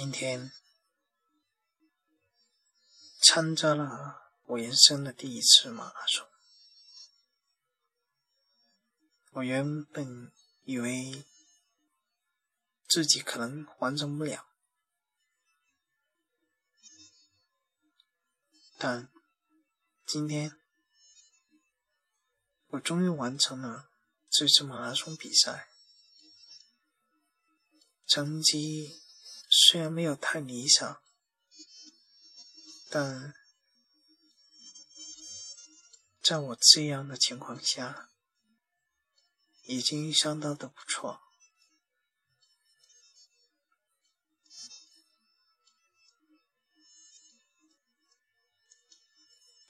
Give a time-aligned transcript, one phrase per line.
[0.00, 0.52] 今天
[3.20, 6.24] 参加了我人生的第一次马拉松。
[9.32, 10.32] 我原本
[10.62, 11.24] 以为
[12.86, 14.46] 自己可能完成不了，
[18.78, 19.10] 但
[20.06, 20.56] 今天
[22.68, 23.90] 我终于完成了
[24.30, 25.68] 这次马拉松比赛，
[28.06, 29.07] 成绩。
[29.48, 31.02] 虽然没有太理想，
[32.90, 33.34] 但
[36.22, 38.10] 在我这样的情况下，
[39.64, 41.20] 已经相当的不错。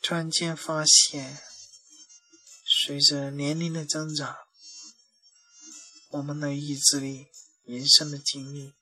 [0.03, 1.41] 突然间发现，
[2.65, 4.37] 随着年龄的增长，
[6.09, 7.29] 我们的意志力、
[7.65, 8.75] 人生的经历。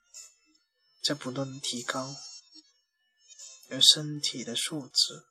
[1.07, 2.17] 在不断提高，
[3.71, 5.25] 而身体的素质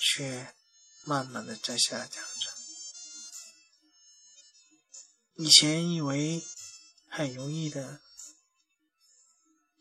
[0.00, 0.56] 却
[1.04, 2.50] 慢慢的在下降着。
[5.36, 6.42] 以前以为
[7.08, 8.02] 很容易的，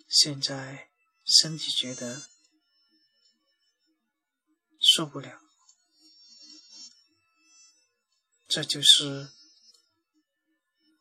[0.07, 0.91] 现在
[1.25, 2.29] 身体觉得
[4.79, 5.41] 受不了，
[8.47, 9.33] 这就是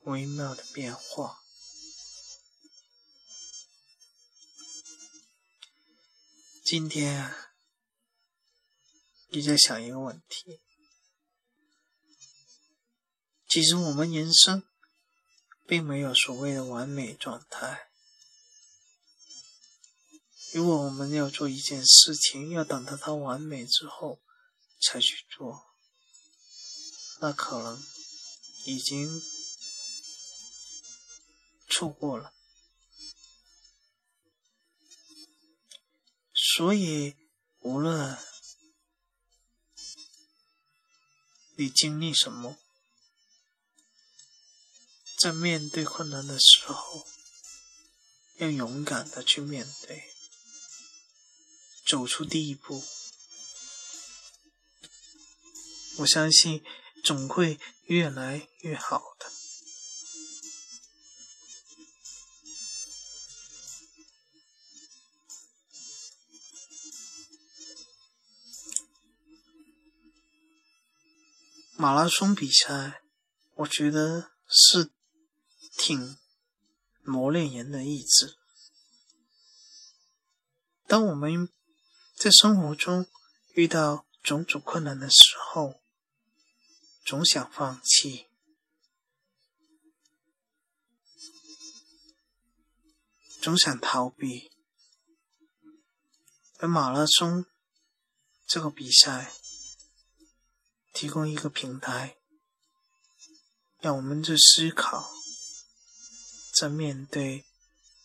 [0.05, 1.45] 微妙的变化。
[6.71, 7.35] 今天，
[9.31, 10.61] 你在想一个问题。
[13.49, 14.63] 其实我们人生
[15.67, 17.89] 并没有所谓的完美状态。
[20.53, 24.21] 如果我们要做一件事情，要等到它完美之后
[24.79, 25.71] 才去做，
[27.23, 27.83] 那可能
[28.67, 29.23] 已经
[31.71, 32.35] 错过了。
[36.57, 37.15] 所以，
[37.61, 38.17] 无论
[41.57, 42.57] 你经历什么，
[45.19, 47.07] 在面对困难的时候，
[48.37, 50.11] 要勇敢的去面对，
[51.87, 52.83] 走出第一步。
[55.99, 56.65] 我相信，
[57.05, 59.38] 总会越来越好的。
[71.81, 73.01] 马拉松比赛，
[73.55, 74.91] 我觉得是
[75.77, 76.19] 挺
[77.05, 78.37] 磨练人的意志。
[80.89, 81.49] 当我们
[82.17, 83.07] 在生活中
[83.53, 85.81] 遇到种种困难的时候，
[87.07, 88.27] 总想放弃，
[93.41, 94.51] 总想逃避，
[96.59, 97.47] 而马拉松
[98.49, 99.33] 这个比赛。
[100.99, 102.17] 提供一个平台，
[103.79, 105.13] 让我们去思考，
[106.59, 107.47] 在面对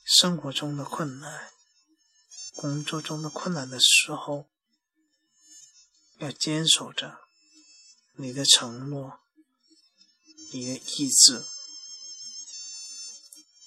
[0.05, 1.51] 生活中的困难、
[2.53, 4.45] 工作中的困难的时候，
[6.19, 7.21] 要坚守着
[8.15, 9.21] 你的承诺、
[10.51, 11.43] 你的意志，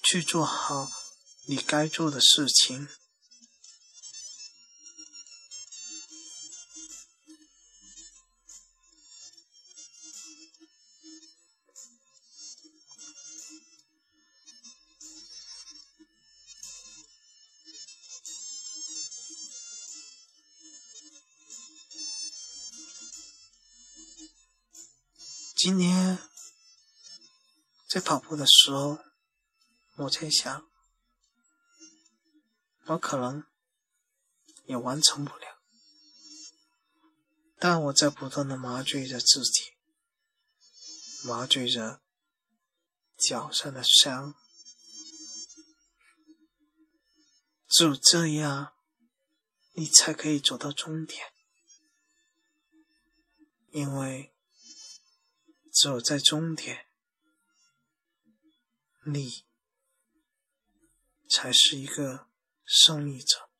[0.04, 0.88] 去做好
[1.48, 2.88] 你该做的事情。
[25.69, 26.21] 今天
[27.88, 29.00] 在跑步的时候，
[29.97, 30.65] 我在想，
[32.84, 33.44] 我可能
[34.67, 35.61] 也完成不了，
[37.58, 39.73] 但我在不断的麻醉着自己，
[41.25, 42.00] 麻醉着
[43.19, 44.37] 脚上的伤，
[47.67, 48.73] 只有这样，
[49.73, 51.26] 你才可以走到终点，
[53.73, 54.32] 因为。
[55.76, 56.87] 只有在终点，
[59.05, 59.44] 你
[61.28, 62.31] 才是一个
[62.64, 63.50] 胜利者。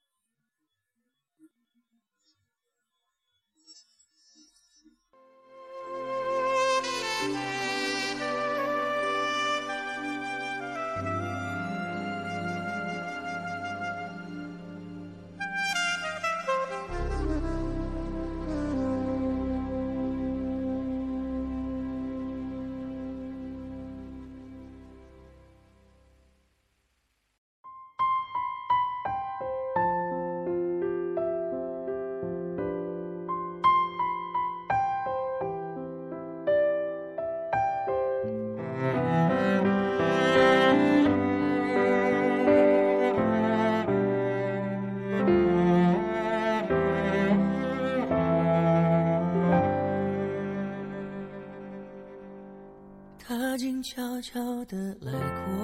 [54.66, 55.12] 的来
[55.46, 55.54] 过，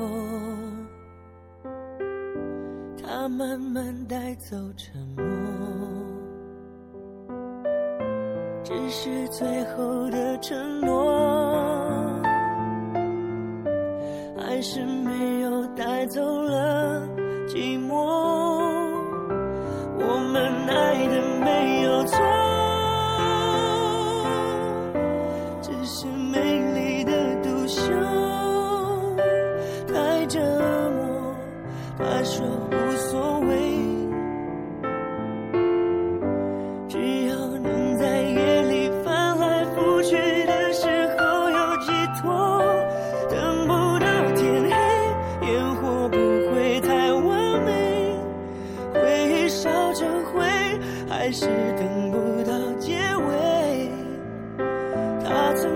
[3.02, 5.24] 他慢慢带走沉默，
[8.64, 11.12] 只是最后的承诺，
[14.38, 17.06] 还是没有带走了
[17.46, 18.41] 寂寞。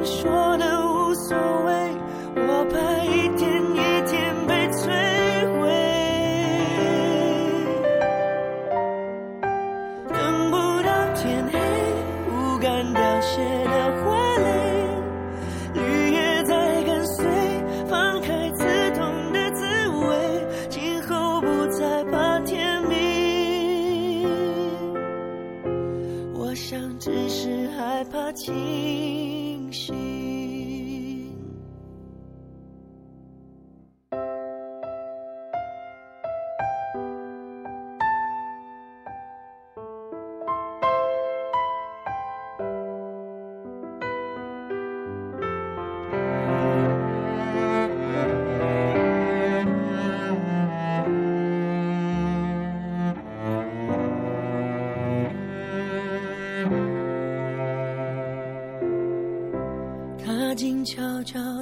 [0.07, 0.66] 说的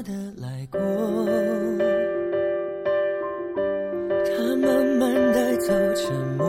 [0.04, 0.78] 的来过，
[4.24, 6.46] 他慢慢带走沉默。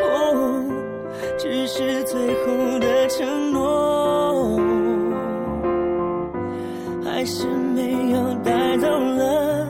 [0.00, 0.64] 哦，
[1.38, 4.58] 只是最后的承诺。
[7.04, 9.61] 还是没有带走了。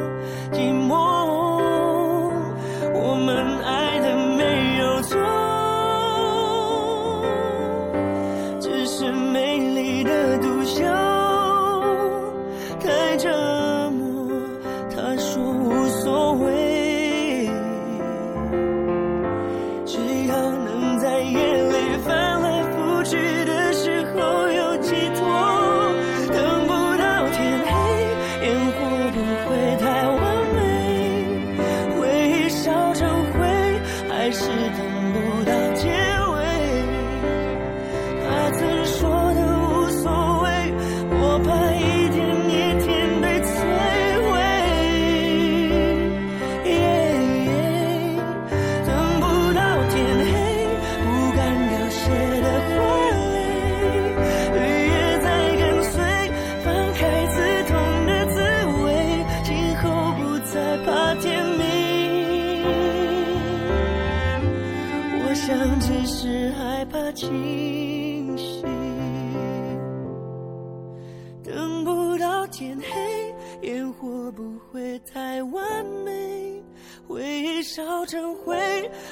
[77.75, 78.55] 烧成灰，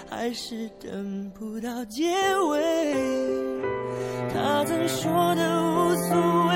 [0.06, 2.12] 还是等不到结
[2.50, 2.94] 尾。
[4.34, 6.14] 他曾说的无所
[6.50, 6.52] 谓，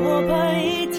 [0.00, 0.95] 我怕一天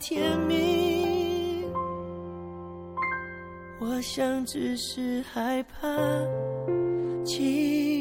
[0.00, 1.64] 甜蜜。
[3.78, 5.86] 我想，只是害怕
[7.24, 7.99] 寂。